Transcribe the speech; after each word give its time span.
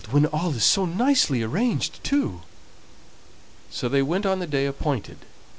when 0.09 0.25
all 0.25 0.49
is 0.55 0.63
so 0.63 0.83
nicely 0.83 1.43
arranged 1.43 2.03
too." 2.03 2.41
So 3.69 3.87
they 3.87 4.01
went 4.01 4.25
on 4.25 4.39
the 4.39 4.47
day 4.47 4.65
appointed. 4.65 5.19